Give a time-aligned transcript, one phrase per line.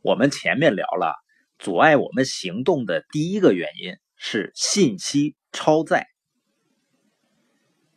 [0.00, 1.14] 我们前面聊了，
[1.58, 6.06] 阻碍我们行动的第一个原因是信息超载。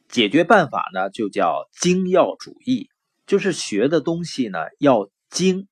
[0.09, 2.89] 解决办法呢，就叫精要主义，
[3.27, 5.67] 就是学的东西呢要精，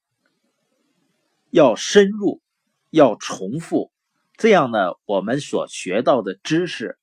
[1.50, 2.42] 要深入，
[2.90, 3.92] 要重复，
[4.38, 6.98] 这样呢，我们所学到的知识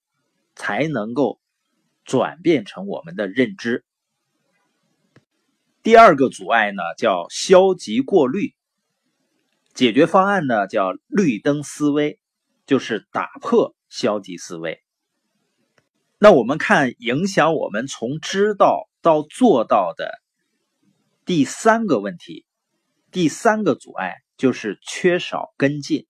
[0.54, 1.40] 才能够
[2.04, 3.84] 转变成我们的认知。
[5.82, 8.54] 第二个阻碍呢，叫消极过滤。
[9.76, 12.18] 解决方案呢，叫绿灯思维，
[12.64, 14.82] 就是打破消极思维。
[16.18, 20.10] 那我们看影响我们从知道到做到的
[21.26, 22.46] 第三个问题，
[23.10, 26.06] 第三个阻碍就是缺少跟进。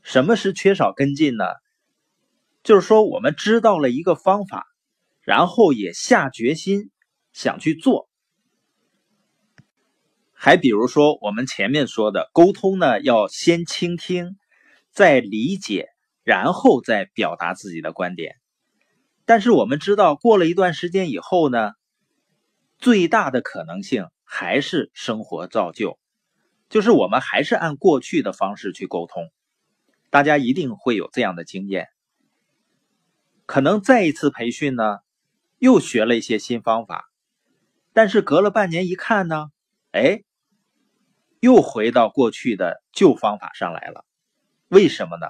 [0.00, 1.44] 什么是缺少跟进呢？
[2.62, 4.64] 就是说我们知道了一个方法，
[5.22, 6.92] 然后也下决心
[7.32, 8.08] 想去做。
[10.36, 14.36] 还比如说我们前面说的沟通呢，要先倾听，
[14.92, 15.88] 再理解。
[16.26, 18.34] 然后再表达自己的观点，
[19.26, 21.70] 但是我们知道，过了一段时间以后呢，
[22.78, 26.00] 最大的可能性还是生活照旧，
[26.68, 29.30] 就是我们还是按过去的方式去沟通。
[30.10, 31.86] 大家一定会有这样的经验，
[33.46, 34.98] 可能再一次培训呢，
[35.58, 37.04] 又学了一些新方法，
[37.92, 39.46] 但是隔了半年一看呢，
[39.92, 40.24] 哎，
[41.40, 44.04] 又回到过去的旧方法上来了，
[44.68, 45.26] 为什么呢？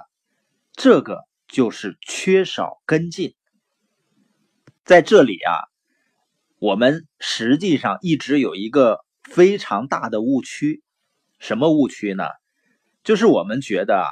[0.72, 3.34] 这个就是缺少跟进，
[4.84, 5.52] 在这里啊，
[6.58, 10.82] 我们实际上一直有一个非常大的误区，
[11.38, 12.24] 什么误区呢？
[13.02, 14.08] 就是我们觉得啊，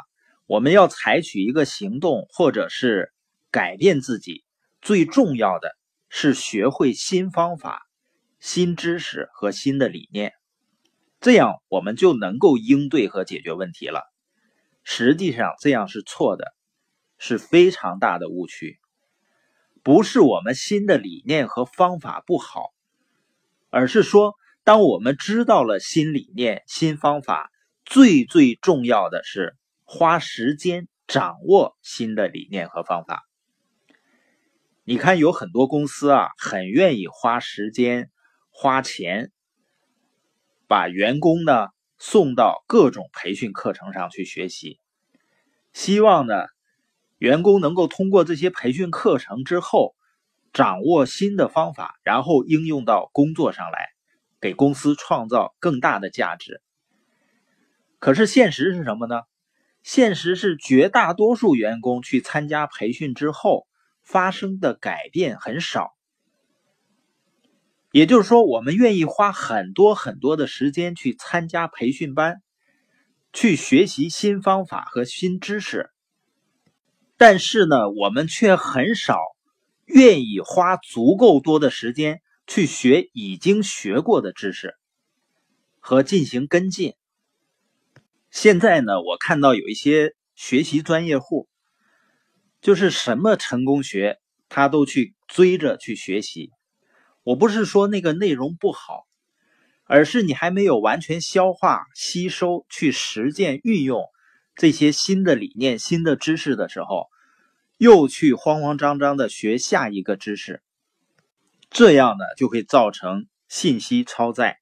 [0.46, 3.12] 我们要采取一个行动，或者是
[3.50, 4.44] 改变自己，
[4.80, 5.76] 最重要的
[6.08, 7.82] 是学会新方法、
[8.40, 10.32] 新知识和新的理念，
[11.24, 14.02] 这样我们就能够应对和解决问题了。
[14.82, 16.52] 实际上这样是错的，
[17.16, 18.78] 是非常大的误区。
[19.82, 22.74] 不是我们新的理念和方法不好，
[23.70, 24.34] 而是说，
[24.64, 27.50] 当我们知道了新理念、新方法，
[27.86, 33.22] 最最重要的是花时间掌握新的理念和方法。
[34.84, 38.10] 你看，有很多公司啊，很愿意花时间、
[38.50, 39.32] 花钱，
[40.74, 41.68] 把员工呢。
[41.96, 44.80] 送到各种培训课程上去学习，
[45.72, 46.34] 希望呢，
[47.18, 49.94] 员工能够通过这些培训课程之后，
[50.52, 53.90] 掌握新的方法，然后应用到工作上来，
[54.40, 56.60] 给公司创造更大的价值。
[58.00, 59.20] 可是现实是什么呢？
[59.84, 63.68] 现实是绝大多数员工去参加培训之后，
[64.02, 65.94] 发生的改变很少。
[67.94, 72.42] 也就是说，我们愿意花很多很多的时间去参加培训班，
[73.32, 75.90] 去学习新方法和新知识，
[77.16, 79.20] 但是呢，我们却很少
[79.84, 84.74] 愿意花足够多的时间去学已经学过的知识
[85.78, 86.94] 和进行跟进。
[88.28, 91.46] 现在呢，我看到有一些学习专业户，
[92.60, 94.18] 就是什么成功学
[94.48, 96.50] 他都去追着去学习。
[97.24, 99.06] 我不是说那个内容不好，
[99.84, 104.04] 而是你还没有完全消化、吸收、去实践、运用
[104.54, 107.08] 这些新的理念、新的知识的时候，
[107.78, 110.62] 又去慌慌张张的学下一个知识，
[111.70, 114.58] 这样呢就会造成信息超载。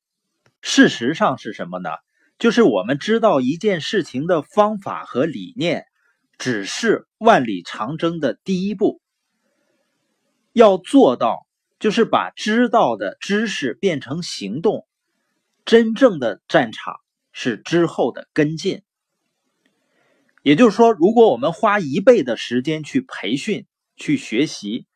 [0.60, 1.90] 事实上是什么呢？
[2.38, 5.86] 就是我们知道一件事情的方法和理念，
[6.38, 9.00] 只是万里长征的第一步，
[10.52, 11.44] 要做到。
[11.82, 14.86] 就是把知道的知识变成行动，
[15.64, 17.00] 真正的战场
[17.32, 18.84] 是之后的跟进。
[20.44, 23.66] 也就是说，如果我们花一倍的时间去培训、
[23.96, 24.86] 去学习，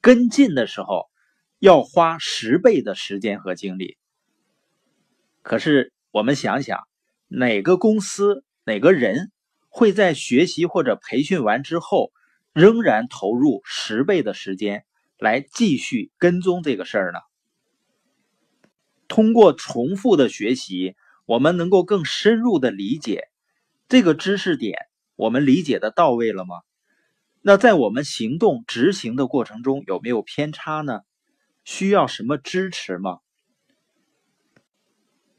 [0.00, 1.10] 跟进的时候
[1.58, 3.98] 要花十倍的时间和精力。
[5.42, 6.78] 可是我们想想，
[7.26, 9.32] 哪个公司、哪个人
[9.68, 12.12] 会在学习或者培训完之后，
[12.52, 14.84] 仍然投入十倍的时间？
[15.18, 17.18] 来继续跟踪这个事儿呢？
[19.06, 20.96] 通过重复的学习，
[21.26, 23.28] 我们能够更深入的理解
[23.88, 24.78] 这个知识点。
[25.14, 26.62] 我们理解的到位了吗？
[27.40, 31.02] 那在我们行动执行的过程中有没有偏差呢？
[31.64, 33.18] 需要什么支持吗？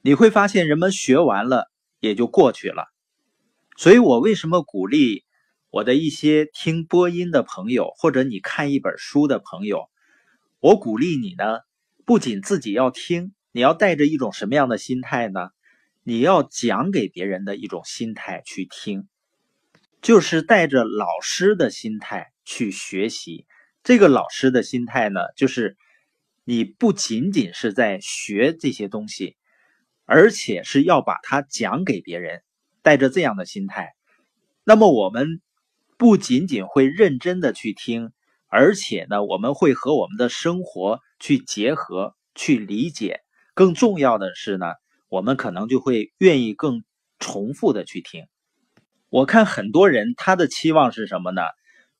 [0.01, 1.69] 你会发现，人们学完了
[2.00, 2.86] 也就过去了。
[3.75, 5.25] 所以我为什么鼓励？
[5.75, 9.89] 我的一些听播音的朋友，或者你看一本书的朋友，
[10.62, 11.60] 我鼓励你呢，
[12.06, 15.50] 不仅自己要听，你要带着一种什么样的心态呢？
[16.04, 19.10] 你要讲给别人的一种心态去听，
[20.01, 23.45] 就是带着老师的心态去学习。
[23.83, 25.75] 这个老师的心态呢，就是
[26.45, 29.36] 你不仅仅是在学这些东西，
[30.06, 32.44] 而且是要把它讲给别人，
[32.81, 33.94] 带着这样的心态。
[34.63, 35.42] 那么我们
[35.97, 38.12] 不仅仅会认真的去听，
[38.47, 43.21] 而且呢，我们会和我们的生活去结合、去理解。
[43.53, 44.68] 更重要的是呢。
[45.07, 46.83] 我们可能就会愿意更
[47.19, 48.25] 重复的去听。
[49.09, 51.44] 我看很多人他的期望是什么呢？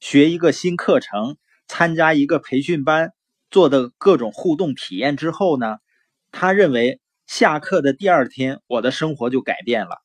[0.02, 1.38] 学一个新课程，
[1.68, 3.14] 参加一个培训班，
[3.52, 5.78] 做的各种互动体验之后呢，
[6.32, 10.02] 他认为下课的第二天我的生活就改变了。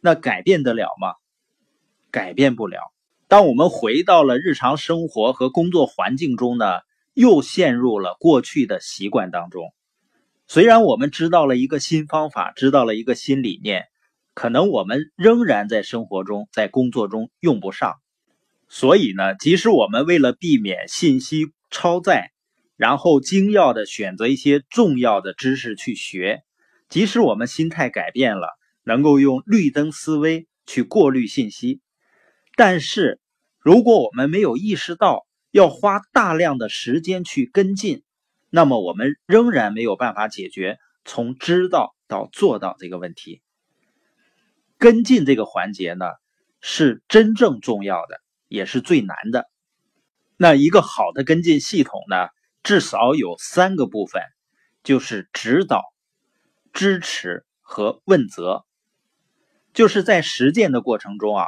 [0.00, 1.12] 那改变得了吗？
[2.14, 2.78] 改变不了。
[3.26, 6.66] 当我们回到了日常生活和工作环境中呢，
[7.12, 9.74] 又陷入了过去的习惯当中。
[10.46, 13.86] 虽然我们知道了一个新方法，知道了一个新理念，
[14.32, 17.94] 可能我们仍然在生活中、在工作中用不上。
[18.68, 22.30] 所以呢，即使我们为了避免信息超载，
[22.76, 26.44] 然后精要的选择一些重要的知识去学，
[26.88, 28.50] 即使我们心态改变了，
[28.84, 31.80] 能够用绿灯思维去过滤信息，
[32.56, 33.20] 但是
[33.58, 38.02] 如果我们没有意识到要花大量的时间去跟进。
[38.50, 43.42] 那么我们仍然没有办法解决从知道到做到这个问题。
[44.78, 46.06] 跟进这个环节呢，
[46.60, 49.50] 是真正重要的，也是最难的。
[50.36, 52.28] 那一个好的跟进系统呢，
[52.62, 54.22] 至少有三个部分，
[54.84, 55.82] 就是指导、
[56.72, 58.64] 支持和问责。
[59.72, 61.46] 就是在实践的过程中啊，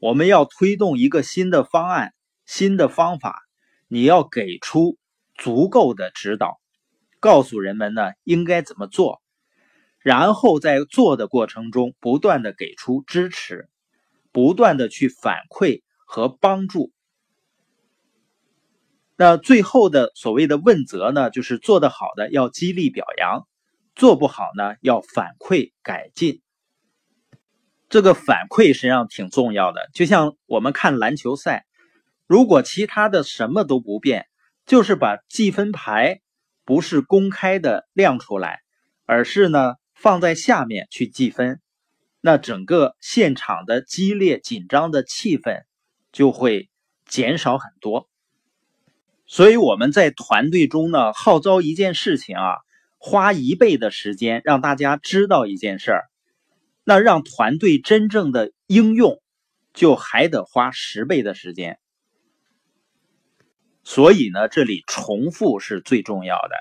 [0.00, 2.12] 我们要推动一个新的方案、
[2.44, 3.40] 新的方法，
[3.86, 4.98] 你要给出。
[5.42, 6.60] 足够的指导，
[7.18, 9.22] 告诉人们呢应该怎么做，
[10.00, 13.70] 然后在做的过程中不断的给出支持，
[14.32, 16.92] 不断的去反馈和帮助。
[19.16, 23.48] 那最后的所谓的问责呢，就是做得好的要激励表扬，
[23.94, 26.42] 做不好呢要反馈改进。
[27.90, 31.66] 这个反馈实际上挺重要的，就像我们看篮球赛，
[32.26, 34.24] 如果其他的什么都不变。
[34.66, 36.20] 就是把计分牌
[36.64, 38.60] 不是公开的亮出来，
[39.04, 41.60] 而是呢放在下面去计分，
[42.20, 45.62] 那整个现场的激烈紧张的气氛
[46.12, 46.70] 就会
[47.04, 48.08] 减少很多。
[49.26, 52.58] 所以我们在团队中呢号召一件事情啊，
[52.98, 56.09] 花一倍的时间让大家知道一件事儿，
[56.84, 59.22] 那让团队真正的应用
[59.72, 61.78] 就还得花十倍的时间。
[63.82, 66.56] 所以呢，这里重复是最重要的。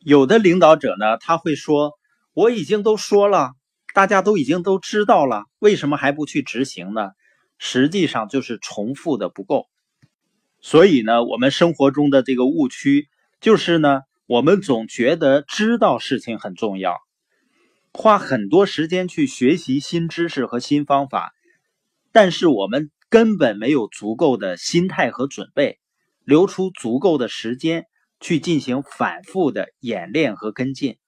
[0.00, 1.98] 有的领导者呢，他会说
[2.32, 3.52] ：“我已经都说了，
[3.94, 7.10] 大家都已经都知道了，为什么还不去执行呢？”
[7.58, 9.66] 实际上就是重复的不够。
[10.60, 13.08] 所以呢，我们生活中的这个误区
[13.40, 16.94] 就是呢，我们总觉得知道事情很重要，
[17.92, 21.34] 花很多时间去学习新知识和新方法，
[22.12, 25.78] 但是我们根本没有足够的心态和准备。
[26.24, 27.86] 留出足够的时间
[28.20, 30.98] 去进行反复的演练和跟进，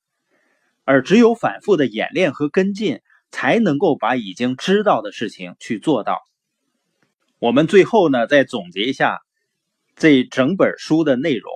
[0.85, 6.23] 而只有反复的演练和跟进，才能够把已经知道的事情去做到。
[7.39, 9.21] 我们最后呢，再总结一下
[9.95, 11.53] 这整本书的内容，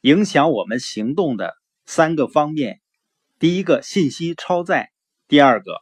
[0.00, 1.54] 影响我们行动的
[1.86, 2.80] 三个方面：
[3.40, 4.90] 第一个，信息超载；
[5.26, 5.80] 第二个，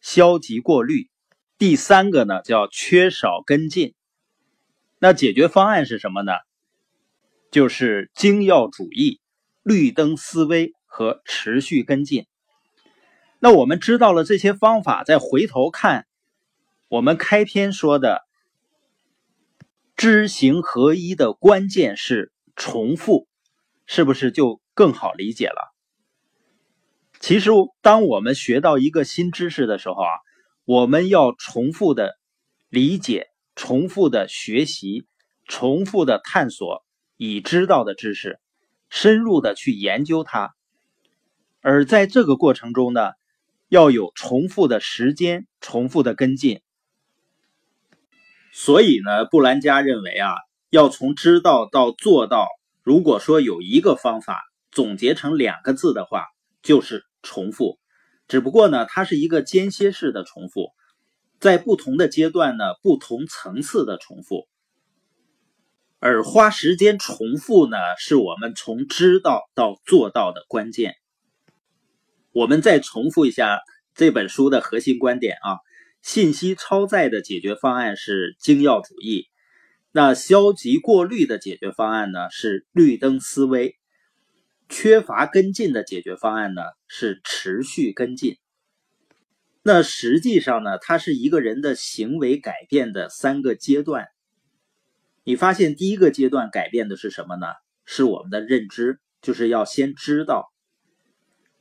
[0.00, 1.10] 消极过滤；
[1.58, 3.94] 第三个呢，叫缺少跟进。
[5.00, 6.32] 那解决方案是什么呢？
[7.50, 9.20] 就是精要主义、
[9.64, 12.28] 绿灯思维和持续跟进。
[13.40, 16.06] 那我们知道了这些方法，再回头看
[16.86, 18.22] 我们开篇说的
[19.96, 23.26] 知行合一的关键是重复，
[23.84, 25.74] 是不是就更好理解了？
[27.20, 27.50] 其实，
[27.80, 30.08] 当我们学到一个新知识的时候啊，
[30.64, 32.18] 我们要重复的
[32.68, 35.06] 理解、重复的学习、
[35.46, 36.84] 重复的探索。
[37.22, 38.40] 已知道的知识，
[38.88, 40.54] 深入的去研究它，
[41.60, 43.10] 而在这个过程中呢，
[43.68, 46.62] 要有重复的时间、重复的跟进。
[48.54, 50.32] 所以呢，布兰加认为啊，
[50.70, 52.48] 要从知道到做到，
[52.82, 56.24] 如果说有一个方法总结成两个字的话，
[56.62, 57.78] 就是重复。
[58.28, 60.70] 只不过呢，它是一个间歇式的重复，
[61.40, 64.46] 在不同的阶段呢，不同层次的重复。
[65.98, 70.94] 而花时间重复呢，是我们从知道到做到的关键。
[72.32, 73.60] 我们再重复一下
[73.94, 75.58] 这本书的核心观点啊，
[76.00, 79.26] 信息超载的解决方案是精要主义，
[79.90, 83.79] 那消极过滤的解决方案呢是绿灯思维，
[84.70, 88.38] 缺乏跟进的解决方案呢是持续跟进。
[89.62, 94.06] 那实际上呢，它是一个人的行为改变的三个阶段。
[95.22, 97.46] 你发现第一个阶段改变的是什么呢？
[97.84, 100.50] 是我们的认知，就是要先知道。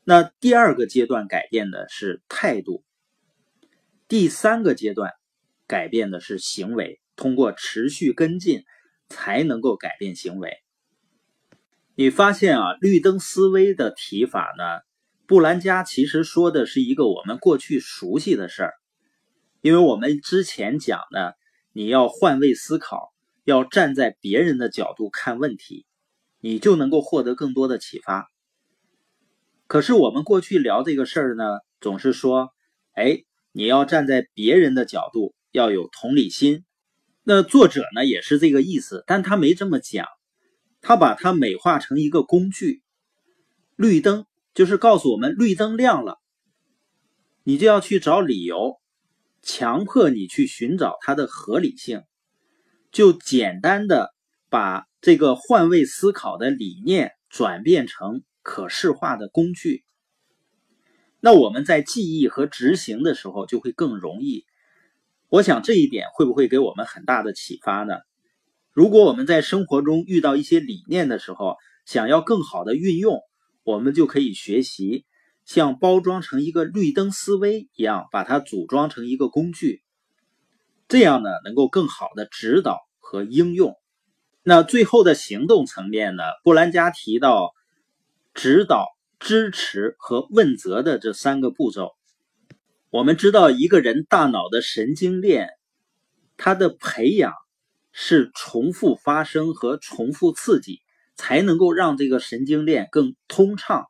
[0.06, 2.86] 那第二个阶段改变的是态度，
[4.08, 5.12] 第三个阶段
[5.68, 8.63] 改变的是行为，通过持续跟进
[9.10, 10.63] 才能够改变行为。
[12.00, 14.63] 你发现啊，绿灯思维的提法呢，
[15.27, 18.74] 布兰加其实说的是一个我们过去熟悉的事儿，
[19.60, 21.36] 因为我们之前讲的，
[21.74, 23.12] 你要换位思考，
[23.44, 25.86] 要站在别人的角度看问题，
[26.39, 28.29] 你就能够获得更多的启发。
[29.68, 31.44] 可是我们过去聊这个事儿呢，
[31.82, 32.53] 总是说，
[32.94, 36.63] 哎，你要站在别人的角度，要有同理心。
[37.24, 40.08] 那作者呢也是这个意思，但他没这么讲，
[40.81, 42.81] 他把它美化成一个工具。
[43.75, 46.19] 绿灯就是告诉我们，绿灯亮了，
[47.43, 48.79] 你就要去找理由，
[49.41, 52.03] 强迫你去寻找它的合理性，
[52.91, 54.13] 就简单的
[54.50, 58.24] 把这个换位思考的理念转变成。
[58.41, 59.83] 可视化的工具，
[61.19, 64.43] 那我们在记忆和执行的时候就会更容易。
[65.27, 67.95] 我想这一点会不会给我们很大的启发呢？
[68.74, 73.20] 如果我们在生活中遇到一些理念的时候，想要更好的运用，
[73.64, 75.06] 我们就可以学习
[75.46, 79.82] 像包装成一个绿灯思维一样，把它组装成一个工具，
[80.88, 83.76] 这样呢能够更好的指导和应用。
[84.44, 86.24] 那最后的行动层面呢？
[86.44, 87.54] 布兰加提到。
[88.36, 88.86] 指导、
[89.20, 91.90] 支持和问责的这三个步骤，
[92.90, 95.50] 我们知道一个人大脑的神经链，
[96.38, 97.34] 它的培养
[98.01, 100.82] 是重复发生和重复刺激，
[101.18, 103.88] 才能够让这个神经链更通畅，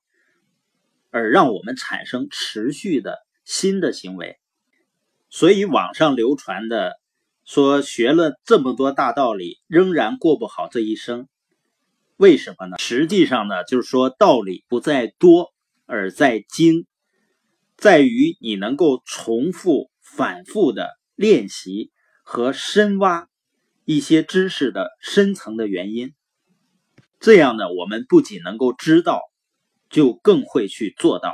[1.12, 4.40] 而让我们产生持续的新的行为。
[5.30, 7.00] 所以网上流传的
[7.46, 11.28] 说学了这么多大道理，仍然过不好这一生。
[12.18, 12.78] 为什么呢？
[12.80, 15.54] 实际上呢，就是说道理不在多，
[15.86, 16.88] 而在精，
[17.78, 21.92] 在于你能够重复、反复的练习
[22.24, 23.29] 和深挖
[23.92, 26.14] 一些知识的深层的原因。
[27.20, 29.20] 这样呢，我们不仅能够知道，
[29.90, 31.34] 就更会去做到。